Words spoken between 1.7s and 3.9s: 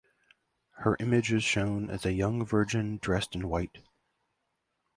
as a young virgin dressed in white.